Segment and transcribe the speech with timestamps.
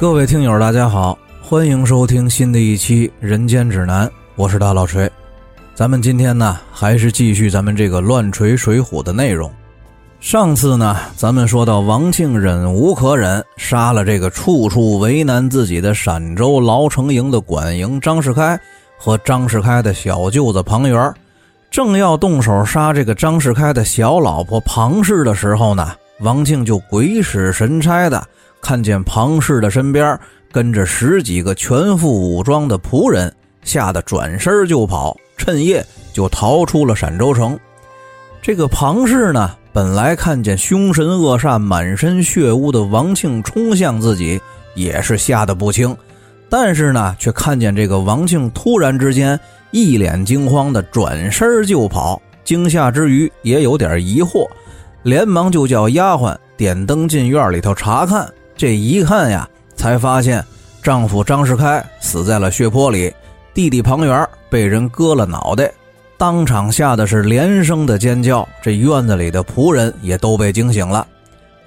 [0.00, 4.06] 各位听友，大家好，欢迎收听新的一期《人间指南》，
[4.36, 5.10] 我是大老锤。
[5.74, 9.50] 咱们今天呢，还是继续咱们这个乱锤水浒的内容。
[10.20, 18.56] 上次呢，咱们说到王庆忍无可忍，杀了这个处处为难自己的陕州牢城营的管营张世开
[18.96, 21.12] 和张世开的小舅子庞元，
[21.72, 25.90] 正要动手杀这个张世开的小老婆庞氏的时候呢，
[26.20, 28.24] 王庆就鬼使神差的。
[28.60, 30.18] 看见庞氏的身边
[30.50, 37.58] 跟着十几个全副武装的仆人，吓得转身就跑，趁夜就逃出了陕州城。
[38.40, 44.40] 这个庞氏呢，本来看见凶神恶煞、满身血污的王庆冲向自己，
[44.74, 45.94] 也是吓得不轻。
[46.48, 49.38] 但是呢，却看见这个王庆突然之间
[49.70, 54.48] 一脸惊慌的转身就跑，惊吓之余也有点疑惑，
[55.02, 58.26] 连忙就叫丫鬟点灯进院里头查看。
[58.58, 60.44] 这一看呀，才发现
[60.82, 63.14] 丈夫张世开死在了血泊里，
[63.54, 65.70] 弟弟庞元被人割了脑袋，
[66.16, 68.46] 当场吓得是连声的尖叫。
[68.60, 71.06] 这院子里的仆人也都被惊醒了。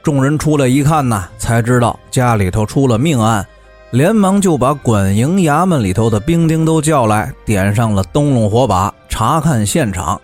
[0.03, 3.47] 众人出来一看呐，才知道家里头出了命案，
[3.91, 10.19] 连忙就把管营衙门里头的兵丁都叫来，点上了灯笼火把，查看现场。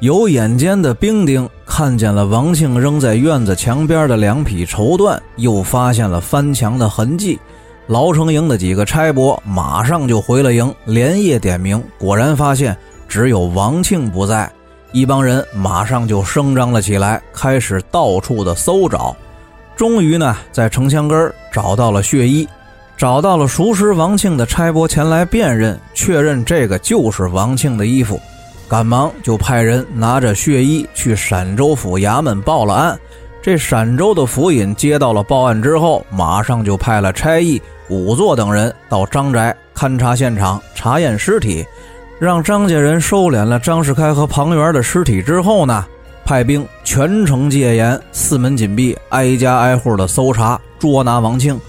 [0.00, 7.38] 有眼尖的兵丁看见了王庆扔在院子墙边的两匹绸缎，又发现了翻墙的痕迹。
[7.86, 12.74] 牢城营的几个差拨马上就回了营，连夜点名，果然发现
[13.06, 14.50] 只有王庆不在。
[14.92, 19.14] 一帮人马上就声张了起来，开始到处的搜找。
[19.76, 22.48] 终于呢，在城墙根找到了血衣，
[22.96, 28.18] 找到了熟识王庆的差拨前来辨认，确认这个就是王庆的衣服。
[28.70, 32.96] 赶忙就派人拿着血衣去陕州府衙门报了案。
[33.42, 41.66] 这陕州的府尹接到了报案之后，马上就派了差役仵作等人到张宅勘察现场、查验尸体，
[42.20, 45.84] 让张家人收敛了张世开和庞元的尸体之后呢，
[46.24, 51.60] 派兵全城戒严，四门紧闭，挨家挨户的搜查捉拿王庆。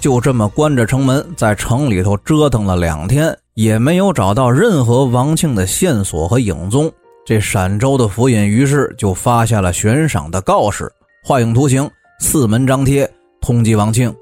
[0.00, 3.34] 就这么关着城门，在城里头折腾了两天。
[3.54, 6.90] 也没有找到任何王庆的线索和影踪，
[7.24, 10.90] 这陕州的府尹于是就发下了悬赏的告示，
[11.22, 13.08] 画影图形，四门张贴，
[13.42, 14.14] 通缉王庆，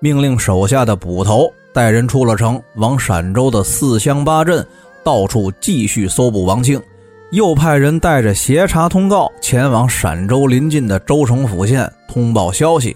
[0.00, 4.66] 命令手下的捕头带人出了城，往陕州的四乡八镇
[5.02, 6.78] 到处继续搜捕王庆，
[7.30, 12.94] 又派人带着协查通告前往陕州临近的州城府县通报消息。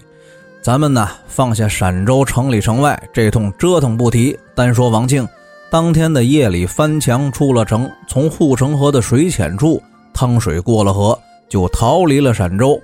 [0.61, 5.27] 咱们呢，放下陕州城里城外这通折腾不提，单说王庆。
[5.71, 9.79] 当天的夜里，翻墙出了城，从护城河的水浅处
[10.11, 12.81] 趟水过了河，就逃离了陕州。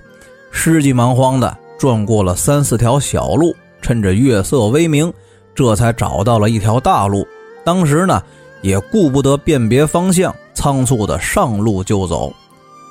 [0.52, 3.52] 失急忙慌的转过了三四条小路，
[3.82, 5.12] 趁着月色微明，
[5.52, 7.26] 这才找到了一条大路。
[7.64, 8.22] 当时呢，
[8.62, 12.32] 也顾不得辨别方向，仓促的上路就走，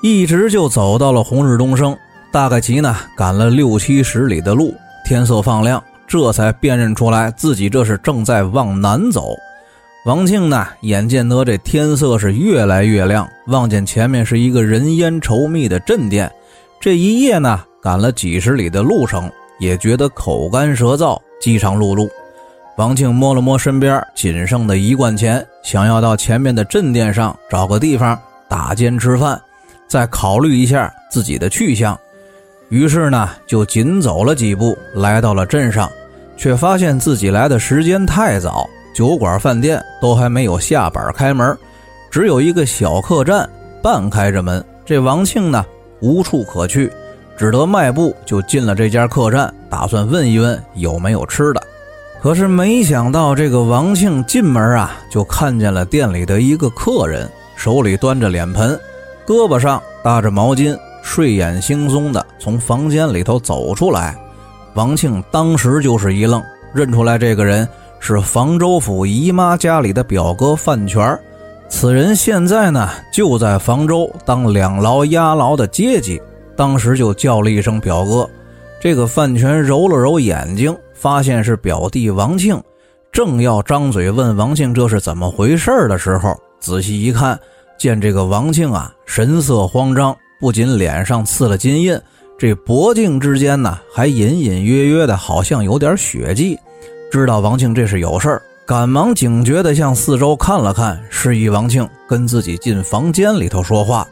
[0.04, 1.98] 一直就走到了红日东升。
[2.34, 9.30] 大概其呢，赶了六七十里的路，天色放亮，这才辨认出来自己这是正在往南走。
[10.06, 16.32] 王庆呢，眼见得这天色是越来越亮，望见前面是一个人烟稠密的镇店，
[16.80, 22.08] 这一夜呢，赶了几十里的路程，也觉得口干舌燥，饥肠辘辘。
[22.78, 28.16] 王庆摸了摸身边仅剩的一贯钱，想要到前面的镇店上找个地方
[28.48, 29.42] 打尖吃饭，
[29.88, 32.00] 再考虑一下自己的去向。
[32.70, 35.90] 于是呢，就紧走了几步，来到了镇上，
[36.38, 38.70] 却发现自己来的时间太早。
[38.96, 41.56] 酒馆、饭店都还没有下板开门，
[42.10, 43.48] 只有一个小客栈
[43.84, 44.64] 半开着门。
[44.86, 45.66] 这王庆呢，
[46.00, 46.90] 无处可去，
[47.38, 51.62] 只得迈步就进了这家客栈，打算问一问有没有吃的。
[52.22, 58.80] 可是没想到，这个王庆进门啊，就看见了店里的一个客人，手里端着脸盆，
[59.28, 60.74] 胳膊上搭着毛巾，
[61.04, 64.16] 睡眼惺忪的从房间里头走出来。
[64.74, 66.42] 王庆当时就是一愣，
[66.74, 67.68] 认出来这个人。
[68.08, 71.20] 是房州府姨妈家里的表哥范全
[71.68, 76.22] 此人现在呢就在房州当两牢押牢的阶级，
[76.56, 78.30] 当时就叫了一声表哥。
[78.80, 82.62] 这个范全揉了揉眼睛，发现是表弟王庆，
[83.12, 87.40] 正要张嘴问王庆这是怎么回事的时候，仔细一看，
[87.76, 92.00] 见这个王庆啊神色慌张，不仅脸上刺了金印，
[92.38, 96.56] 这脖颈之间呢还隐隐约约的好像有点血迹。
[97.16, 104.06] 知道王庆这是有事儿，赶忙警觉地向四周看了看，示意王庆跟自己进房间里头说话。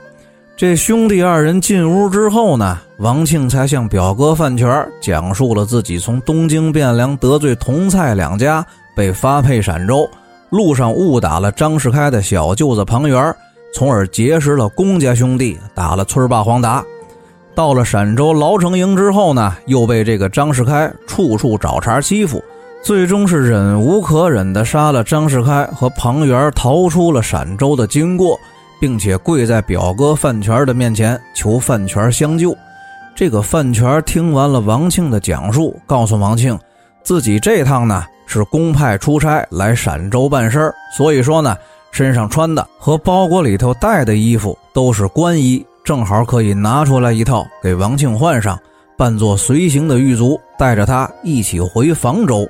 [0.56, 8.66] 这兄弟二人进屋之后呢，王庆才向表哥范全讲述了自己从东京汴梁得罪同蔡两家，
[8.96, 10.10] 被发配陕州，
[10.50, 13.36] 路上误打了张世开的小舅子庞元，
[13.74, 16.82] 从而结识了公家兄弟，打了村霸黄达。
[17.54, 22.42] 到了陕州牢城营之后呢，又被这个张世开处处找茬欺负，
[22.84, 28.38] 最终是忍无可忍的杀了张世开和庞元，逃出了陕州的经过。
[28.84, 32.54] 并且跪在表哥范全的面前求范全相救。
[33.16, 36.60] 这个范全听完了王庆的讲述，告诉王庆，
[37.02, 41.56] 自己这趟呢是公派出差来陕州办事儿，所以说呢，
[41.94, 48.60] 身上穿的和包裹里头带的衣服都是官衣，正好可以拿出来一套给王庆换上，
[48.98, 52.46] 扮作随行的狱卒，带着他一起回房州。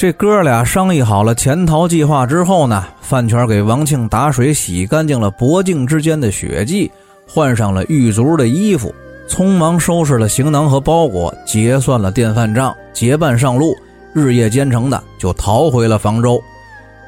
[0.00, 6.90] 这哥俩商议好了潜逃计划之后呢，范全给王庆打水洗干净了脖颈之间的血迹，
[7.28, 8.94] 换上了狱卒的衣服，
[9.28, 13.76] 匆忙收拾了行囊和包裹，结算了电饭账，结伴上路，
[14.14, 16.42] 日夜兼程的就逃回了房州。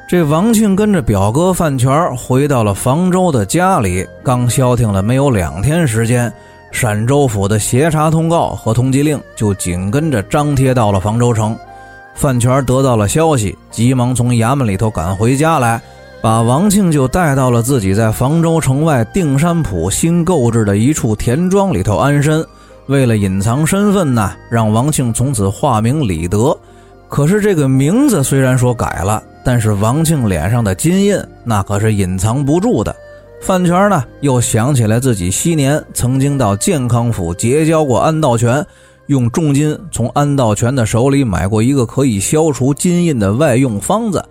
[0.07, 6.31] 这王庆跟着表哥范全回到了房州的家里，刚消停了没有两天时间，
[6.71, 11.57] 陕州府的协查通告和通缉令就紧跟着张贴到了房州城。
[12.15, 15.81] 范全得到了消息，急忙从衙门里头赶回家来，
[16.21, 22.45] 把王庆就带到了自己在房州城外定山浦新购置的一处田庄里头安身。
[22.87, 26.57] 为了隐藏身份呢，让王庆从此化名李德。
[27.09, 32.95] 可是这个名字虽然说改了，但是王庆脸上的金印那可是隐藏不住的。
[33.41, 38.65] 范全呢，又想起来自己昔年曾经到健康府结交过安道全。
[39.07, 44.23] 用重金从安道全的手里买过一个可以消除金印的外用方子，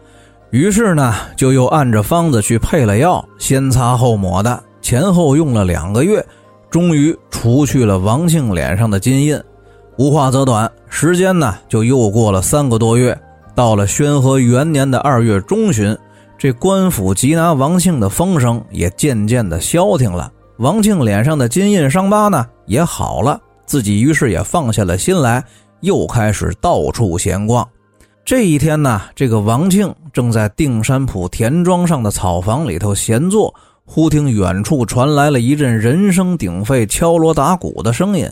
[0.50, 6.24] 于是呢，就又按着方子去配了药，先擦后抹的，前后用了两个月，
[6.70, 9.38] 终于除去了王庆脸上的金印。
[9.98, 13.18] 无话则短，时间呢就又过了三个多月，
[13.54, 15.94] 到了宣和元年的二月中旬，
[16.38, 23.38] 这官府缉拿王庆的风声也渐渐的消停了，王庆脸上的金印伤疤呢也好了。
[23.66, 25.44] 自己于是也放下了心来，
[25.80, 27.66] 又开始到处闲逛。
[28.24, 33.52] 这一天呢，这个王庆正在定山浦田庄上的草房里头闲坐，
[33.84, 38.30] 忽听远处传来了一阵人声鼎沸、敲锣打鼓的声音。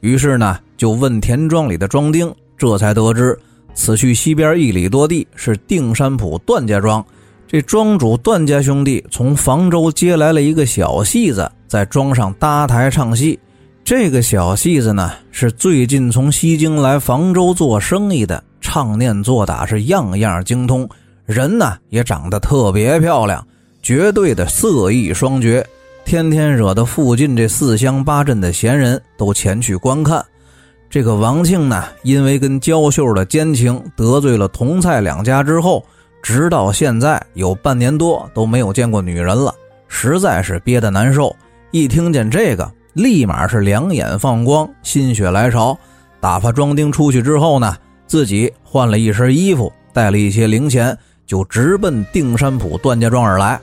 [0.00, 3.38] 于是呢，就问田庄里的庄丁，这才得知
[3.74, 7.04] 此去西边一里多地是定山浦段家庄。
[7.48, 13.38] 这庄主段家兄弟从房州接来了一个小戏子，在庄上搭台唱戏。
[13.84, 20.88] 这个小戏子呢，是最近从西京来房州做生意的，唱念做打是样样精通，
[21.26, 23.44] 人呢也长得特别漂亮，
[23.82, 25.66] 绝对的色艺双绝，
[26.04, 30.24] 天天惹得附近这四乡八镇的闲人都前去观看。
[30.88, 35.84] 这个王庆呢，因为跟焦秀的奸情得罪了同蔡两家之后，
[36.22, 39.52] 直到现在有半年多都没有见过女人了，
[39.88, 41.34] 实在是憋得难受。
[41.72, 42.70] 一听见这个。
[42.94, 45.76] 立马是两眼放光，心血来潮，
[46.20, 50.96] 打发庄丁出去之后呢，自己换了一身衣服，带了一些零钱，
[51.26, 53.58] 就直奔定山浦段家庄而来。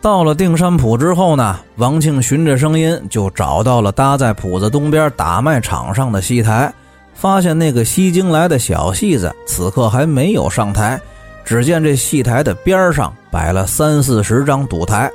[0.00, 6.72] 到了定山浦之后呢，王庆循着声音就找到了搭在铺子东边打麦场上的戏台，
[7.14, 11.00] 发现那个西京来的小戏子此刻还没有上台，
[11.44, 15.10] 只见这戏台的边上摆了三四十张赌台。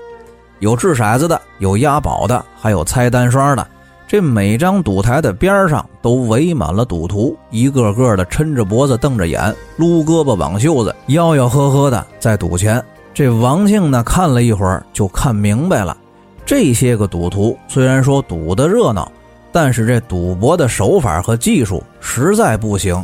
[0.64, 3.68] 有掷骰子的，有押宝的，还有猜单双的。
[4.08, 12.82] 这每张赌台的边上都围满了赌徒，一个个的抻着脖子、瞪着眼、撸胳膊、挽袖子，吆吆喝喝的在赌钱。
[13.14, 15.98] 这王庆呢，看了一会儿就看明白了，
[16.46, 19.12] 这些个赌徒虽然说赌的热闹，
[19.52, 23.04] 但是这赌博的手法和技术实在不行。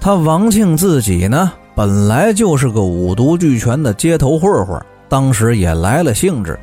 [0.00, 6.58] 他王庆自己呢，本来就是个五毒俱全的街头混混，当时也来了兴致。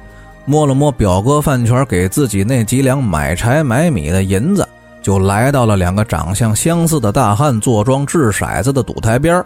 [0.46, 4.68] 摸了摸表哥范全给自己那几两买柴买米的银子，
[5.02, 9.44] 就来到了两个长相相似的大汉坐庄掷骰子的赌台边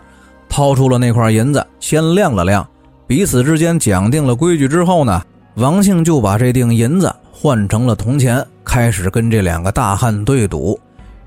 [0.47, 2.65] 掏出了那块银子，先亮了亮，
[3.07, 5.21] 彼此之间讲定了规矩之后呢，
[5.55, 10.79] 王庆就把这锭银子换成了铜钱，开始跟这两个大汉对赌。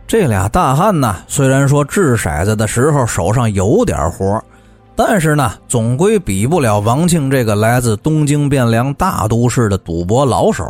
[0.06, 4.42] 这俩大汉呢，虽然说掷骰子的时候手上有点活。
[5.00, 10.64] 但是呢，总归比不了王庆这个来自东京汴梁大都市的赌博老手。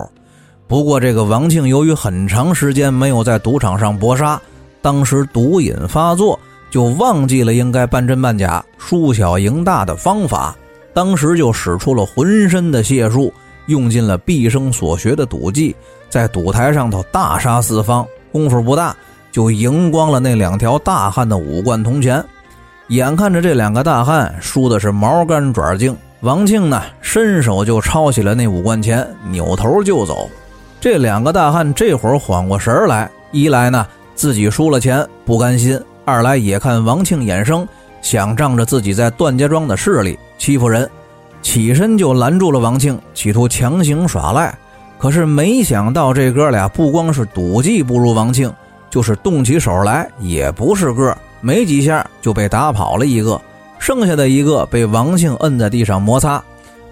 [0.66, 4.38] 不过，这个王庆由于很长时间没有在赌场上搏杀，
[4.82, 6.38] 当时毒瘾发作，
[6.70, 10.54] 就忘记了应该半真半假、输小赢大的方法。
[10.92, 13.32] 当时就使出了浑身的解数，
[13.64, 15.74] 用尽了毕生所学的赌技，
[16.10, 18.94] 在赌台上头大杀四方，功夫不大
[19.32, 22.22] 就赢光了那两条大汉的五贯铜钱。
[22.88, 30.28] 眼看着这两个大汉输的是毛干爪净，王庆呢伸手就抄起了那五贯钱，扭头就走。
[30.80, 37.68] 这两个大汉这会儿缓过神来，一来呢自己输了钱不甘心，二来也看王庆眼生，
[38.00, 40.88] 想仗着自己在段家庄的势力欺负人。
[41.42, 44.56] 起身就拦住了王庆，企图强行耍赖。
[44.96, 48.50] 可是没想到，这哥俩不光是赌技不如王庆，
[48.88, 51.18] 就是动起手来也不是个儿。
[51.40, 53.40] 没几下就被打跑了一个，
[53.78, 56.42] 剩下的一个被王庆摁在地上摩擦。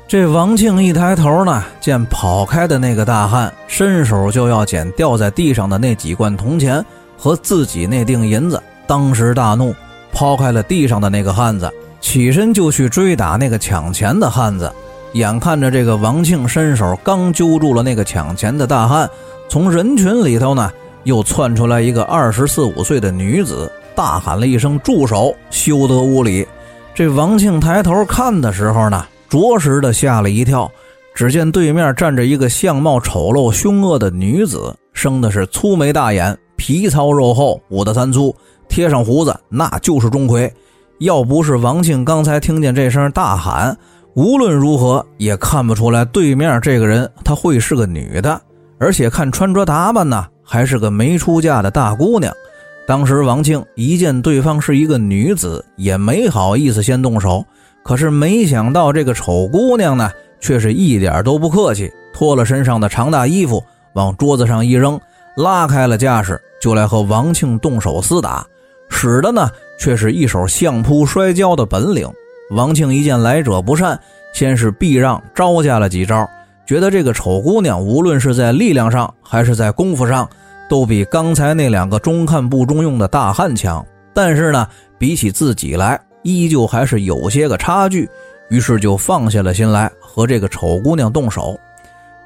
[0.09, 6.85] 这王庆一抬头呢，见跑开的那个大汉伸手就要捡掉在地上的那几罐铜钱
[7.19, 9.75] 和自己那锭银子，当时大怒，
[10.13, 11.69] 抛开了地上的那个汉子。
[12.01, 14.71] 起身就去追打那个抢钱的汉子，
[15.15, 19.11] 眼看着这个王庆伸手刚揪住了那个抢钱的大汉，
[19.49, 20.71] 从人群里头呢
[21.03, 26.47] 又窜出来一个二十四五岁的女子，大喊了一声“住手”，休得无礼。
[26.95, 30.71] 这王庆抬头看的时候呢，着实的吓了一跳，
[31.15, 38.35] 只见对面站着一个相貌丑陋凶恶的女子，生的是粗眉大眼，皮糙肉厚，五大三粗，
[38.69, 40.51] 贴上胡子那就是钟馗。
[41.01, 43.77] 要不是王庆刚才听见这声大喊，
[44.15, 48.41] 无论如何也看不出来对面这个人他会是个女的，
[48.79, 52.33] 而且看穿着打扮呢，还是个没出嫁的大姑娘。
[52.87, 57.45] 当时王庆一见对方是一个女子，也没好意思先动手。
[57.83, 63.63] 可是没想到这个丑姑娘呢，却是一点都不客气，脱了身上的长大衣服，
[63.95, 65.01] 往桌子上一扔，
[65.37, 68.47] 拉开了架势，就来和王庆动手厮打，
[68.89, 69.49] 使的呢。
[69.79, 72.11] 却是一手相扑摔跤的本领。
[72.53, 74.01] 王庆一见来者不善，
[74.33, 76.27] 先是避让招架了几招，
[76.65, 80.27] 觉得这个丑姑娘无论是在力量上还是在功夫上，
[80.69, 83.85] 都比刚才那两个中看不中用的大汉强。
[84.13, 84.67] 但是呢，
[84.99, 88.09] 比起自己来，依旧还是有些个差距。
[88.49, 91.59] 于是就放下了心来和这个丑姑娘动手。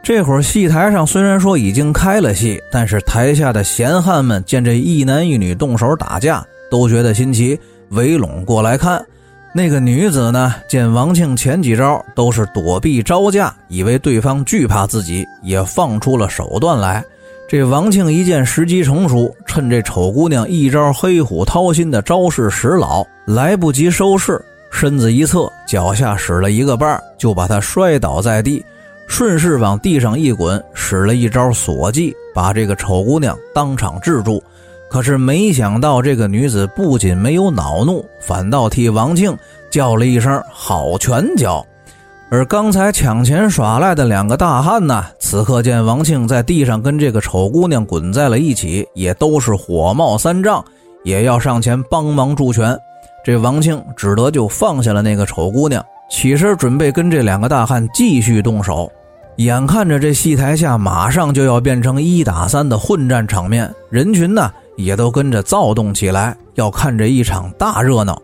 [0.03, 6.45] 这会儿戏台上虽然说已经开了戏，但是台下的闲汉们见这一男一女动手打架。
[6.71, 9.05] 都觉得新奇，围拢过来看。
[9.53, 17.05] 那个女子呢，见王庆前几招都是躲避招架，以为对方惧怕自己，也放出了手段来。
[17.51, 24.41] 这王庆一见时机成熟，趁这丑姑娘一招黑虎掏心的招式使老，来不及收势，
[24.71, 28.65] 身子一侧，脚下使了一个绊，就把她摔倒在地，
[29.09, 34.41] 顺势往地上一滚，使了一招锁技，把这个丑姑娘当场制住。
[34.89, 39.37] 可是没想到，这个女子不仅没有恼怒，反倒替王庆
[39.73, 41.67] 叫了一声“好拳脚”。
[42.33, 50.65] 而刚才抢钱耍赖的两个大汉呢，此刻见王庆在地上跟这个丑姑娘滚在了一起，也都是火冒三丈，
[51.03, 52.79] 也要上前帮忙助拳。
[53.25, 58.89] 这王庆只得就放下了那个丑姑娘，起身准备跟这两个大汉继续动手。
[59.39, 64.49] 眼看着这戏台下马上就要变成一打三的混战场面，人群呢？
[64.77, 68.23] 也都跟着躁动起来，要看这一场大热闹。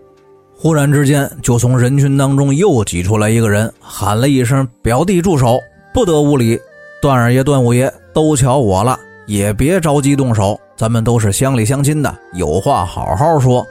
[0.67, 5.61] 忽然之间，就从人群当中又挤出来一个人，喊了一声：“表弟住手，
[5.95, 6.61] 不得无礼！”
[7.01, 13.65] 段二爷、段五爷都瞧我了，也别着急动手，咱们都是乡里乡亲的，有话好好说。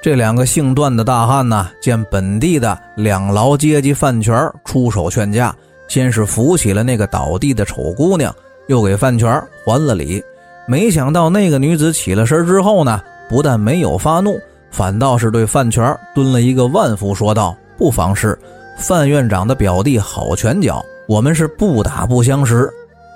[0.00, 5.52] 这两个姓段的大汉呢，见本地的两劳阶级饭权出手劝架，
[5.88, 8.32] 先是扶起了那个倒地的丑姑娘，
[8.68, 9.28] 又给饭权
[9.64, 10.22] 还了礼。
[10.68, 14.38] 没想到那个女子起了身之后呢，不但没有发怒，
[14.70, 18.38] 反倒是对范全蹲了一个万福，说道：“不妨事，
[18.78, 22.70] 范院长的表弟好拳脚，我们是不打不相识。”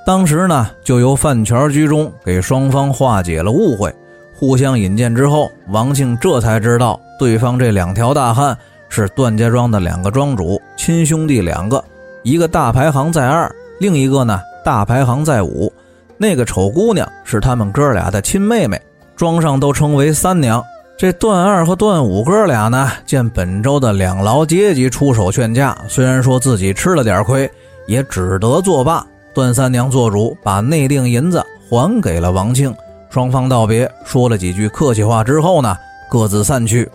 [0.06, 3.94] 当时呢，就由范全居中给双方化解了误会，
[4.34, 8.56] 互相引荐之后，王庆这才知道对方这两条大汉
[8.88, 11.84] 是段家庄的两个庄主，亲兄弟两个，
[12.22, 15.70] 一个大排行在二，另一个呢大排行在五。
[16.16, 18.80] 那个丑姑娘是他们哥俩的亲妹妹，
[19.14, 20.64] 庄上都称为三娘。
[21.00, 27.50] 这段二和段五哥俩呢，见本州的两劳阶级出手劝架，虽然说自己吃了点亏，
[27.86, 29.02] 也只得作罢。
[29.32, 32.74] 段三娘做主，把内定银子还给了王庆。
[33.08, 35.74] 双方道别，说了几句客气话之后呢，
[36.10, 36.86] 各自散去。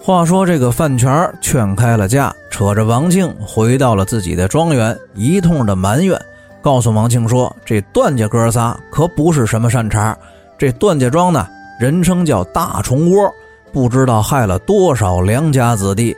[0.00, 6.16] 话说这个范全劝开了架，扯着王庆回到了自己的庄园，一通的埋怨。
[6.60, 10.16] 告诉王庆说：“这段家哥仨可不是什么善茬。
[10.56, 11.44] 这段家庄呢，
[11.82, 13.28] 人称叫大虫窝，
[13.72, 16.16] 不知道害了多少良家子弟。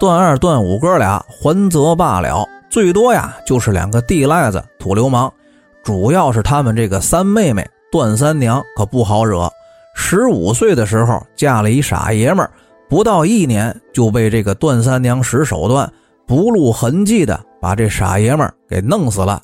[0.00, 5.30] 段二、段五哥俩还则罢了，最多呀就是两个地赖子、土流氓，
[5.82, 9.50] 主要是他们这个三妹妹段三娘可不好惹。
[9.94, 12.50] 十五岁的时候嫁了一傻爷们儿，
[12.88, 15.92] 不到一年就被这个段三娘使手段，
[16.26, 19.42] 不露痕迹的把这傻爷们儿给弄死了。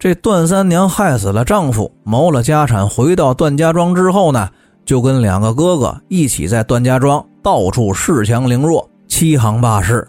[0.00, 4.50] 这段三娘害死了丈夫，谋了家产，回到段家庄之后呢，
[4.86, 10.06] 就跟两个哥哥一起在段家庄到处恃强凌弱，欺行霸市。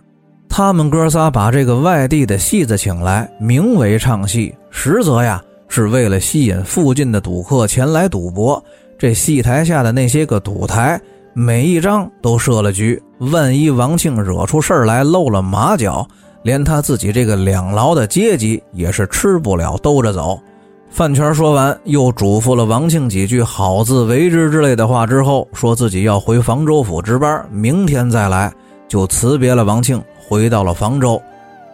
[0.48, 8.64] 他们哥仨把这个外地的戏子请来，名为唱戏，实则呀是为了吸引附近的赌客前来赌博。
[8.98, 11.00] 这戏台下的那些个赌台，
[11.34, 16.08] 每一张都设了局，万一王庆惹出事来，露了马脚，
[16.44, 20.40] 连他自己这个两牢的阶级也是吃不了兜着走。
[20.90, 28.52] 范全说完，又嘱咐了王庆几句“好自为之”之类的话之后，说自己要回房州府值班，明天再来，
[28.88, 30.02] 就辞别了王庆。
[30.28, 31.22] 回到了房州，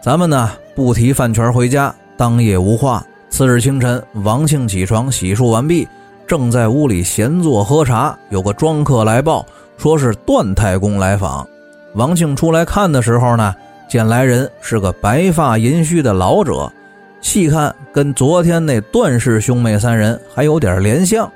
[0.00, 3.04] 咱们呢不提范全回家，当夜无话。
[3.30, 5.88] 次日清晨，王庆起床洗漱完毕，
[6.24, 9.44] 正在屋里闲坐喝茶，有个庄客来报，
[9.76, 11.44] 说是段太公来访。
[11.94, 13.52] 王庆出来看的时候呢，
[13.88, 16.70] 见来人是个白发银须的老者，
[17.24, 21.28] 细看跟昨天那段氏兄妹三人还有点联像。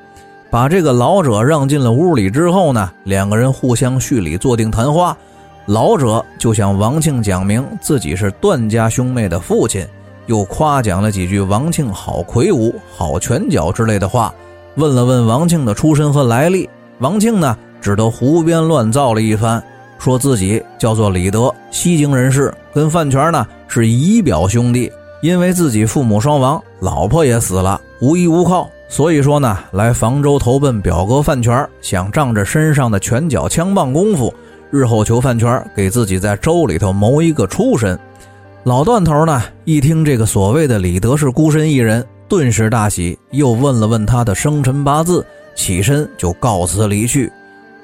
[0.51, 5.17] 把这个老者让进了屋里之后呢，两个人互相叙礼，坐定谈话。
[5.65, 9.85] 老者就向王庆讲明自己是段家兄妹的父亲，
[10.27, 14.33] 又夸奖了几句王庆好魁梧、好拳脚之类的话，
[14.75, 16.69] 问了问王庆的出身和来历。
[16.99, 19.63] 王庆呢，只得胡编乱造了一番，
[19.99, 34.33] 说自己叫做李德，西京人士，跟范全呢是姨表兄弟，因为自己父母双亡，老婆也死了，无依无靠，所以说呢，来房州投奔表哥范全，想仗着身上的拳脚枪棒功夫。
[34.71, 37.99] 日后求饭圈，给自己在州里头谋一个出身。
[38.65, 47.33] 老段头呢，一听这个所谓的李德是孤身一人，顿时大喜，又问了问他的生辰八字，起身就告辞离去。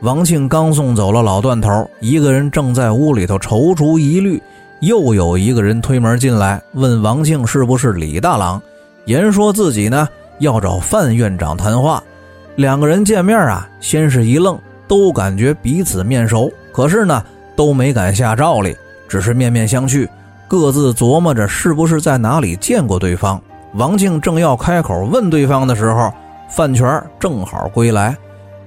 [0.02, 4.42] 王庆刚送走了老段头，一个人正在屋里头踌躇疑虑，
[4.85, 8.61] 又有一个人推门进来，问王庆是不是李大郎，
[9.07, 10.07] 言说自己呢
[10.40, 12.03] 要找范院长谈话。
[12.57, 16.53] 两个人见面啊，先是一愣，都感觉彼此面熟。
[16.73, 17.25] 可是呢，
[17.57, 18.77] 都没敢下照例，
[19.09, 20.07] 只是面面相觑，
[20.47, 23.40] 各自琢磨着是不是在哪里见过对方。
[23.75, 26.12] 王庆正要开口问对方的时候，
[26.51, 28.16] 范全正好归来，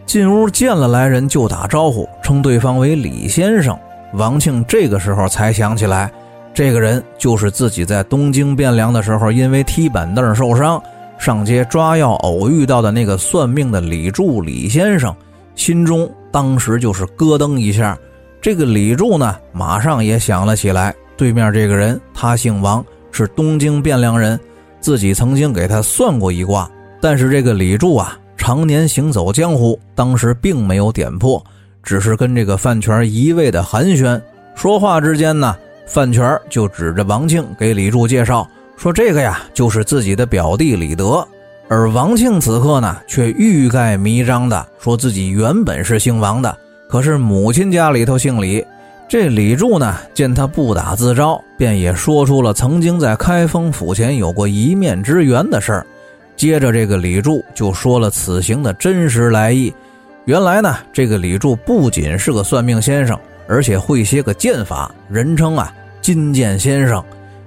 [0.06, 3.78] 进屋见了来人就打招呼，称对方为李先生。
[4.14, 6.12] 王庆这个时候才想起来，
[6.54, 10.82] 这个人就是自己在东京汴梁的时候因为踢板凳受伤，
[11.20, 15.16] 上街抓药偶遇到的那个算命的李柱李先生，
[15.56, 16.10] 心中。
[16.30, 17.98] 当时就是咯噔一下，
[18.42, 20.94] 这个李柱呢，马上也想了起来。
[21.16, 24.40] 对面这个人，他姓王，是东京汴梁人，
[24.80, 26.70] 自己曾经给他算过一卦。
[27.02, 31.44] 但是这个李柱啊，常年行走江湖，当时并没有点破，
[31.88, 34.22] 只是跟这个范全一味的寒暄。
[34.56, 38.46] 说话之间呢，范全就指着王庆给李柱介绍，
[38.76, 41.26] 说这个呀，就是自己的表弟李德。
[41.70, 46.58] 而王庆此刻呢，却欲盖弥彰的说自己原本是姓王的，
[46.90, 48.66] 可是母亲家里头姓李。
[49.08, 55.88] 这李柱呢，见他不打自招，便也说出了曾经在开封府前有过一面之缘的事儿。
[56.36, 59.74] 接着，这个李柱就说了此行的真实来意。
[60.28, 67.02] 原来呢，这个李柱不仅是个算命先生，而且会些个剑法，人称啊金剑先生，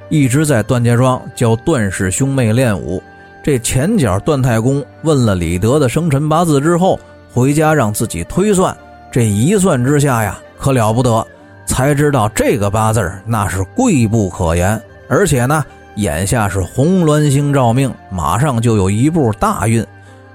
[0.08, 3.02] 一直在段家庄教段氏兄妹练武。
[3.44, 6.98] 这前脚段太公问了李德的生辰八字之后，
[7.34, 8.74] 回家让自己推算。
[9.12, 11.26] 这一算之下呀，可了不得，
[11.66, 15.62] 才知道这个八字那是贵不可言，而且呢，
[15.96, 19.84] 眼下是红鸾星照命，马上就有一步大运。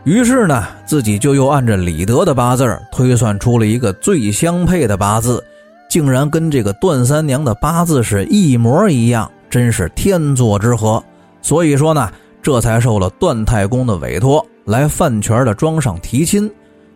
[0.06, 5.44] 于是呢，自己就又按着李德的八字推算出了一个最相配的八字，
[5.90, 11.04] 竟然跟这个段三娘的八字是一模一样，真是天作之合。
[11.42, 12.10] 所以说呢。
[12.46, 16.48] 这才受了段太公的委托，来范全的庄上提亲。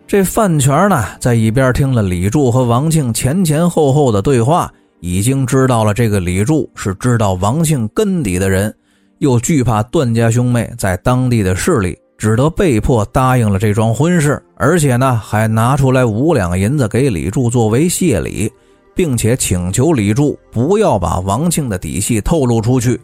[0.06, 8.72] 这范全呢，在一边听了李柱和王庆前前后后的对话，已经知道了这个李柱是知道王庆根底的人，
[9.18, 18.52] 又惧怕段家兄妹在当地的势力，只得被迫答应了这桩婚事，而且呢，还拿出来五两银子给李柱作为谢礼，
[18.94, 23.00] 并且请求李柱不要把王庆的底细透露出去。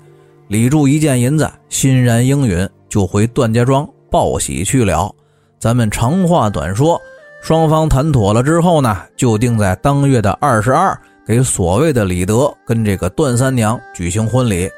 [0.49, 5.11] 李柱一见银子，欣然应允，就回段家庄报喜去了。
[5.59, 7.01] 咱们长话短说，
[7.41, 10.95] 双方谈妥了之后呢，就定在当月的二十二，
[11.27, 14.69] 给所谓的李德跟这个段三娘举行婚礼。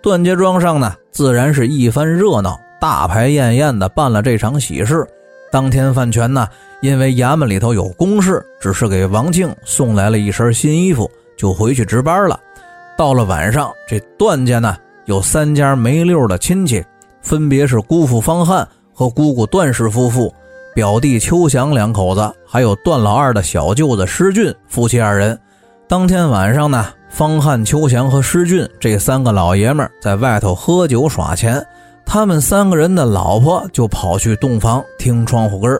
[0.00, 5.06] 段家庄上呢，自然是一番热闹，大排宴宴的办了这场喜事。
[5.50, 6.46] 当天范全呢，
[6.80, 12.38] 因为衙门里头有公事，只是给王庆送来了一身新衣服，就回去值班了。
[12.96, 16.84] 到了晚上，这段家呢有三家没溜的亲戚，
[17.22, 20.34] 分别是姑父方汉和姑姑段氏夫妇，
[20.74, 25.38] 表弟邱祥两口子，还有段老二的小舅子施俊夫妻二人。
[25.86, 26.86] 当天晚上呢。
[27.10, 31.66] 方汉、邱祥和施俊这三个老爷们在外头喝酒耍钱，
[32.10, 35.78] 他们三个人的老婆就跑去洞房听窗户根儿。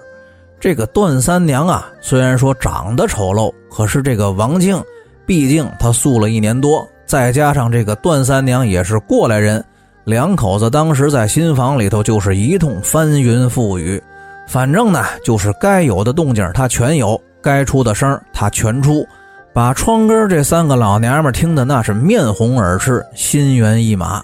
[0.61, 4.79] 这个段三娘啊，虽然说长得丑陋，可是这个王庆，
[5.25, 9.65] 毕竟他宿了一年多，再加上这个段三娘也是过来人，
[10.05, 14.01] 两口子当时在新房里头就是一通翻云覆雨，
[14.47, 19.03] 反正呢就是该有的动静他全有，该出的声他全出。
[19.55, 24.23] 把窗根这三个老娘们听得那是面红耳赤，心猿意马。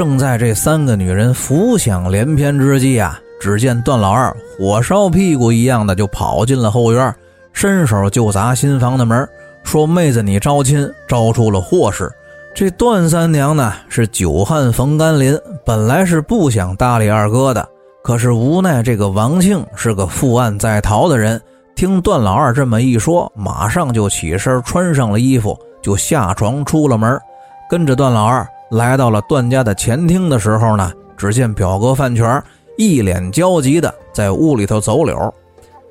[0.00, 7.14] 正在这三个女人浮想联翩之际啊，只见段老二火烧屁股一样的就跑进了后院，
[7.52, 9.28] 伸手就砸新房的门，
[9.62, 12.10] 说：“妹子，你招亲招出了祸事。”
[12.56, 17.68] 这段三娘呢是久旱逢甘霖，本来是不想搭理二哥的，
[18.02, 21.38] 可是无奈这个王庆是个负案在逃的人。
[21.76, 27.20] 听段老二这么一说，马上就起身，穿上了衣服，就下床出了门，
[27.68, 32.42] 跟着段老二来到了段家的前厅的时候呢，只见表哥范全
[32.78, 35.34] 一脸焦急的在屋里头走柳。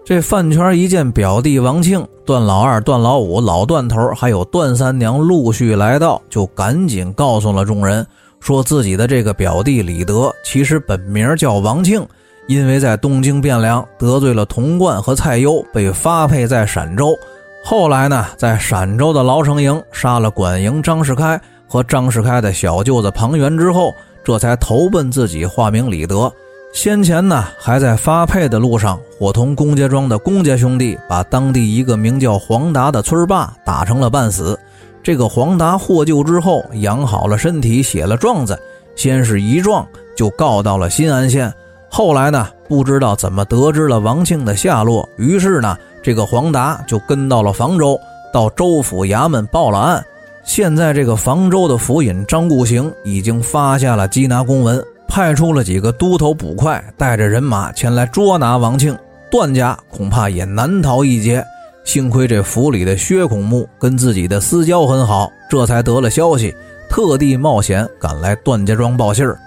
[0.06, 8.04] 这范全一见表弟王庆、段老二、段老五、老段头，还有段三娘陆续来到，就赶紧告诉了众人，
[8.40, 12.04] 说自己的这个表弟李德其实本名叫王庆。
[12.48, 17.16] 因为在东京汴梁得罪了童贯和蔡攸，被发配在陕州。
[17.64, 21.40] 后来呢，在陕州的牢城营杀了管营张世开
[21.70, 26.34] 和张世开的小舅子庞元之后，这才投奔自己，化名李德。
[26.74, 34.60] 先前呢，还在发配的路上，伙同龚家庄的龚家兄弟，把当地一个名叫黄达的村霸打成了半死。
[35.02, 38.60] 这个黄达获救之后，养好了身体，写了状子，
[38.96, 41.52] 先是一状就告到了新安县。
[41.90, 48.00] 后来呢，不知道怎么得知了王庆的下落，于是呢，这个黄达就跟到了房州，
[48.34, 50.06] 到州府衙门报了案。
[50.50, 58.98] 现在这个房州的府尹张固行已经发下了缉拿公文，派出了几个都头捕快，带着人马前来捉拿王庆。
[59.30, 61.46] 段家恐怕也难逃一劫。
[61.84, 66.52] 幸亏这府里的薛孔目跟自己的私交很好，这才得了消息，
[66.90, 69.38] 特地冒险赶来段家庄报信儿。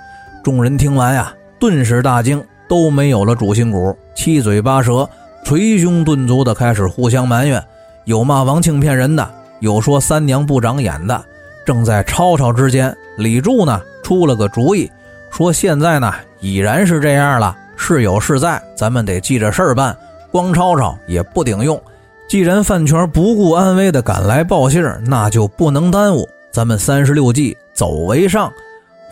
[0.44, 1.34] 众人听完呀。
[1.58, 5.08] 顿时大惊，都没有了主心骨，七嘴八舌，
[5.44, 7.60] 捶胸顿足的开始互相埋怨，
[8.04, 9.28] 有骂王庆骗人的，
[9.62, 11.24] 有说三娘不长眼的。
[11.64, 14.90] 正在吵吵之间，李柱呢出了个主意，
[15.30, 19.96] 说现在呢已然是这样了，事有事在，咱们得记着事儿办，
[20.32, 21.80] 光吵吵也不顶用。
[22.28, 28.52] 既然范全不顾安危的赶来报信那就不能耽误，咱们三十六计，走为上。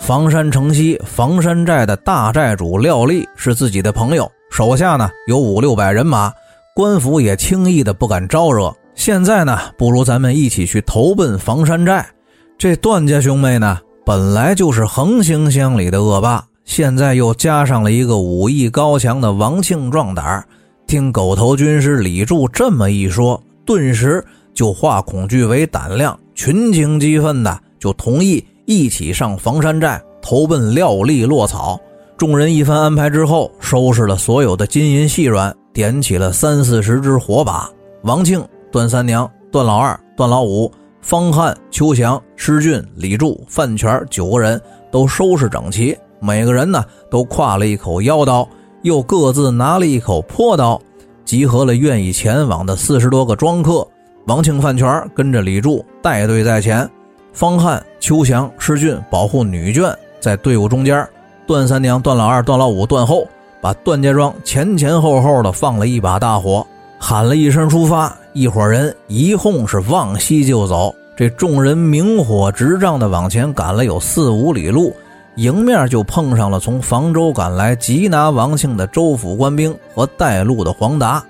[0.01, 6.33] 房山城西房山寨的大寨主廖立是自己的朋友，手下呢有五六百人马，
[6.75, 8.75] 官府也轻易的不敢招惹。
[8.95, 12.07] 现在呢，不如咱们一起去投奔房山寨。
[12.59, 20.45] 这段家兄妹呢，本来就是横行乡里的恶霸，现在又加上了一个武艺高强的王庆壮胆
[20.87, 24.23] 听狗头军师李柱这么一说，顿时
[24.53, 28.45] 就化恐惧为胆量，群情激愤的就同意。
[28.67, 31.81] 一起上房山寨投奔廖立落草。
[32.17, 37.69] 众人一番安排之后，收拾了所有的金银细软，点起了三四十支火把。
[38.03, 48.49] 王庆、段三娘、段老二、段老五、方汉、邱祥、施俊、李柱、范全九个人都收拾整齐，每个人呢都挎了一口腰刀，
[48.83, 50.81] 又各自拿了一口坡刀，
[51.25, 53.87] 集合了愿意前往的四十多个庄客。
[54.27, 56.89] 王庆、范全跟着李柱带队在前。
[57.33, 61.09] 方汉、邱祥、施俊保护女眷，在队伍中间，
[61.47, 63.27] 段三娘、段老二、段老五断后，
[63.61, 66.67] 把段家庄前前后后的放了一把大火，
[66.99, 70.95] 喊了一声出发，一伙人一哄是往西就走。
[71.17, 74.95] 这众人明火执仗的往前赶了有四五里路，
[75.35, 81.23] 迎面就碰上了从房州赶来缉拿王庆的州府官兵和带路的黄达。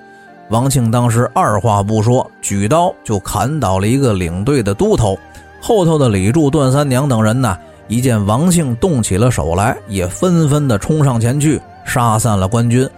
[0.50, 5.18] 王庆当时二话不说，举刀就砍倒了一个领队的都头。
[5.60, 7.56] 后头的李柱、段三娘等人呢，
[7.88, 12.88] 一见王庆动起了手来，也纷纷的冲上前去，杀散了官军。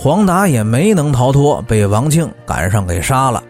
[0.00, 3.42] 黄达也没能逃脱，被王庆赶上给杀了。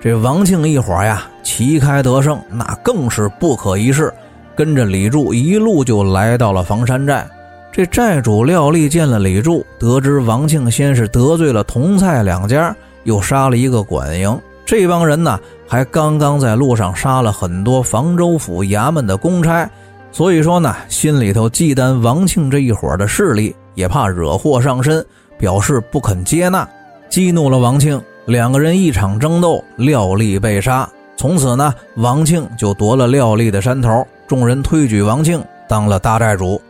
[0.00, 4.12] 这王庆一伙呀，旗开得胜，那更是不可一世。
[4.56, 7.24] 跟着李柱一路就来到了房山寨。
[7.70, 14.36] 这寨主廖立见了李柱，得知王庆先是得罪了同蔡两家，又杀了一个管营，
[14.66, 15.38] 这帮人呢
[15.68, 19.70] 还刚刚在路上杀了很多房州府衙门的公差，
[20.10, 25.06] 所以说呢，心里头忌惮王庆这一伙的势力，也怕惹祸上身，
[25.42, 26.68] 表示不肯接纳，
[27.08, 30.88] 激怒了王庆，两个人一场争斗，廖立被杀。
[31.16, 36.62] 从此呢，王庆就夺了廖立的山头，众人推举王庆当了大寨主。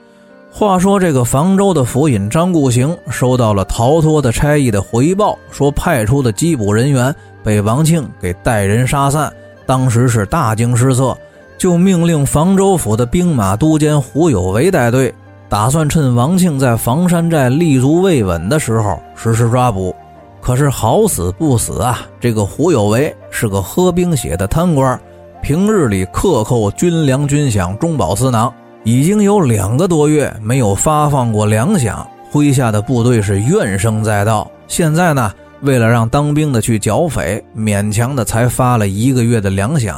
[0.51, 9.31] 话说这个房州的府尹张固行收到了逃脱的差役的回报，说派出的缉捕人员被王庆给带人杀散，
[9.67, 11.15] 当时是大惊失色，
[11.59, 15.15] 就命令房州府的兵马都监胡有为带队，
[15.53, 19.95] 打算趁王庆在房山寨立足未稳的时候实施抓捕。
[20.41, 24.99] 可是好死不死啊，这个胡有为是个喝兵血的贪官，
[25.43, 28.51] 平日里克扣军粮军饷、中饱私囊。
[28.83, 34.51] 已经有两个多月没有发放过粮饷，麾下的部队是怨声载道。
[34.69, 39.97] 现在呢，为了让当兵的去剿匪，勉强的才发了一个月的粮饷。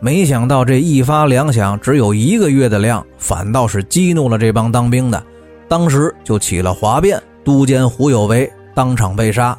[0.00, 5.22] 没想到这一发粮饷只有一个月的量，反倒是激怒了这帮当兵的，
[5.68, 9.56] 当时就起了哗变，都监胡有为当场被杀。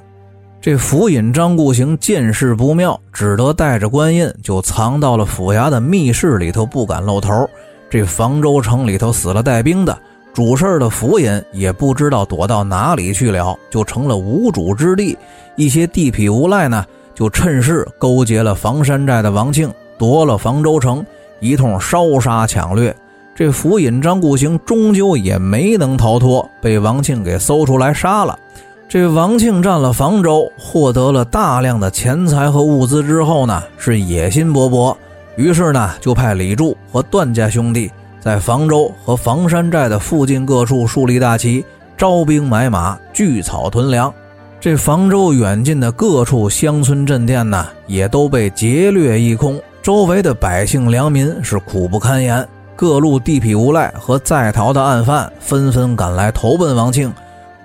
[0.59, 7.47] 这府尹张固行见势不妙，只得带着官印就藏到了府衙的密室里头，不敢露头。
[7.89, 9.97] 这房州城里头死了带兵的
[10.33, 15.17] 主事的府尹也不知道躲到哪里去了，就成了无主之地。
[15.55, 21.05] 一些地痞无赖呢，就趁势勾结了房山寨的王庆，夺了房州城，
[21.39, 22.91] 一通烧杀抢掠。
[23.35, 28.35] 这府尹张固行终究也没能逃脱，被王庆给搜出来杀了。
[28.89, 34.97] 这王庆占了房州，获得了大量的钱财和物资之后呢，是野心勃勃。
[35.35, 41.63] 于是呢，就派李柱和段家兄弟在房州和房山寨的附近各处树立大旗，
[41.95, 44.11] 招兵买马，聚草屯粮。
[44.59, 49.61] 这房州远近的各处乡村镇店呢，也都被劫掠一空。
[49.81, 57.11] 周围的百姓良民是苦不堪言，各路地痞无赖和在逃的案犯纷纷赶来投奔王庆。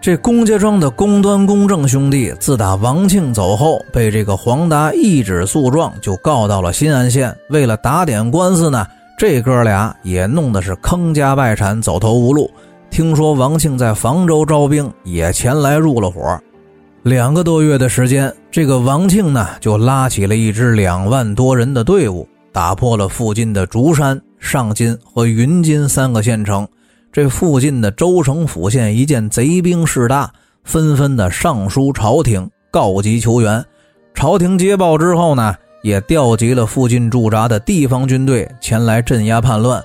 [0.01, 7.37] 这龚家庄的龚端、公正兄弟，自打王庆走后，被这个黄达一纸诉状就告到了新安县。
[7.51, 8.87] 为了打点官司呢，
[9.19, 12.51] 这哥俩也弄得是坑家败产，走投无路。
[12.89, 16.41] 听说王庆在房州招兵，也前来入了伙。
[17.07, 26.67] 两个多月的时间，这个王庆呢，就拉起了一支两万多人的队伍，打破了附近的竹山、上金和云金三个县城。
[27.13, 30.29] 这附近的州城府县一见贼兵势大，
[30.65, 33.65] 纷纷的上书朝廷告急求援。
[34.13, 39.81] 朝廷接报之后呢，也调集了附近驻扎的地方军队前来镇压叛乱。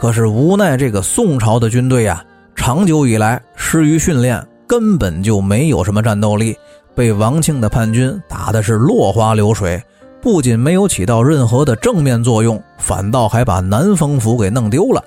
[0.00, 2.24] 可是无奈这个宋朝的军队呀，
[2.56, 6.56] 长久以来失于训练，根本就没有什么战斗力，
[6.94, 9.82] 被王庆的叛军打的是落花流水。
[10.20, 15.04] 不仅没有起到任何的正面作用，反倒还把南丰府给弄丢了。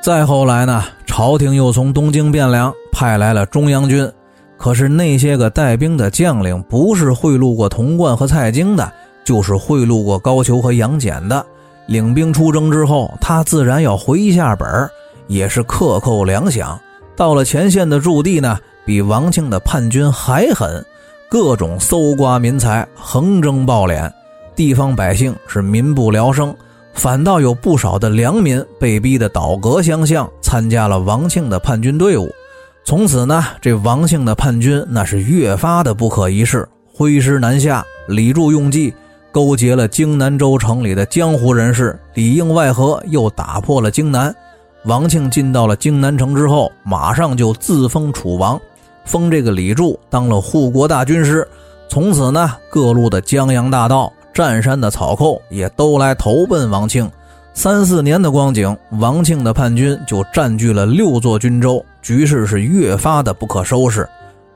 [0.00, 4.08] 再后来呢，朝廷又从东京汴梁派来了中央军，
[4.56, 8.92] 可是那些个带兵的将领不是贿赂过童贯和蔡京的，
[9.24, 11.44] 就是贿赂过高俅和杨戬的。
[11.86, 14.88] 领兵出征之后，他自然要回一下本
[15.26, 16.78] 也是克扣粮饷。
[17.16, 18.56] 到了前线的驻地呢，
[18.86, 20.84] 比王庆的叛军还狠，
[21.34, 24.08] 各种搜刮民财，横征暴敛，
[24.54, 26.54] 地方百姓是民不聊生。
[26.92, 32.30] 反倒有不少的良民被逼得倒戈相向，参加了王庆的叛军队伍。
[32.84, 37.84] 从此呢，这王庆的叛军那是越发的不可一世，挥师南下。
[38.06, 38.94] 李柱用计
[39.32, 44.32] 勾结了荆南州城里的江湖人士，里应外合，又打破了荆南。
[44.84, 48.56] 王庆进到了荆南城之后，马上就自封楚王，
[49.04, 51.46] 封这个李柱当了护国大军师。
[51.88, 54.12] 从此呢，各路的江洋大盗。
[54.32, 57.08] 占山的草寇也都来投奔王庆，
[57.52, 64.04] 三四年的光景，王庆的叛军就占据了六座军州，局势是越发的不可收拾。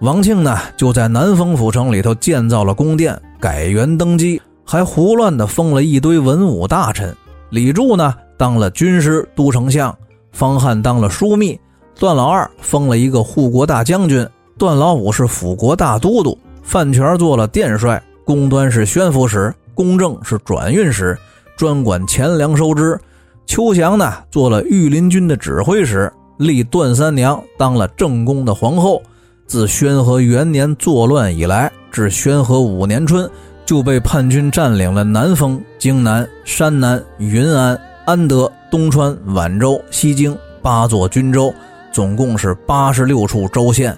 [0.00, 7.14] 王庆呢，就在南丰府城里头建造了宫殿，改元登基，还胡乱的封了一堆文武大臣。
[7.50, 9.92] 李柱呢，当了军师、都丞相；
[10.32, 11.56] 方汉当了枢密；
[12.00, 14.26] 段老二封了一个护国大将军；
[14.58, 19.54] 段老五是辅国大都督；范全做了殿帅；公端是宣抚使。
[19.74, 21.16] 公正是转运使，
[21.56, 22.98] 专管钱粮收支。
[23.46, 29.00] 邱祥呢，做了御林军的指挥使，立段三娘当了正宫的皇后。
[29.46, 33.30] 自宣和元年作乱以来，至宣和五年春，
[33.64, 41.54] 就被叛军占领了南丰、荆南、山南、云安、安德、东川、宛州、西京八座军州，
[41.92, 43.96] 总共是八十六处州县。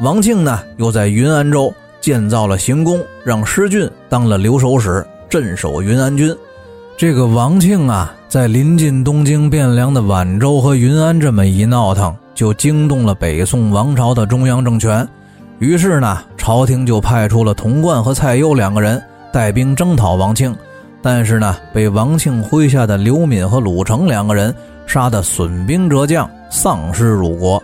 [0.00, 6.34] 王庆呢，又在云安州建造了行宫，让施俊当了留守使，镇守云安军。
[6.96, 15.06] 这个王庆啊，在临近东京汴梁的宛州和云安这么一闹腾，就惊动了北宋王朝的中央政权。
[15.60, 19.00] 于是呢，朝廷就派出了童贯和蔡攸两个人
[19.32, 20.54] 带兵征讨王庆，
[21.00, 24.52] 但是呢，被王庆麾下的刘敏和鲁成两个人
[24.86, 27.62] 杀得损兵折将，丧尸辱国。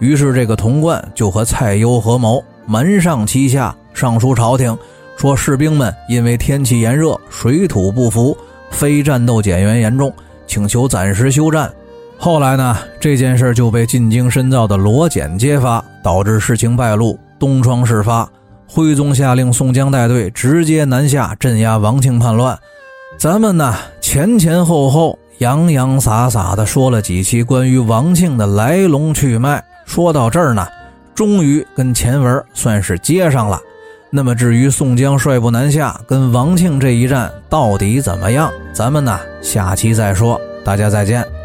[0.00, 4.76] 于是这个童贯就和蔡攸合谋，瞒上欺下，上书朝廷，
[5.16, 8.36] 说士兵们因为天气炎热，水土不服。
[8.70, 10.12] 非战斗减员严重，
[10.46, 11.72] 请求暂时休战。
[12.18, 18.28] 后来呢，这件事就被进京深造的罗简揭发，导致事情败露，东窗事发。
[18.68, 22.58] 徽宗下令宋江带队直接南下镇压王庆叛乱。
[23.16, 30.68] 咱们呢前前后后洋洋洒洒的说了几期关于王庆的来龙去脉，说到这儿呢，
[31.14, 33.58] 终于跟前文算是接上了。
[34.10, 40.38] 那么，至于宋江率部南下跟王庆这一战到底怎么样，咱们呢下期再说。
[40.62, 41.37] 大家再见。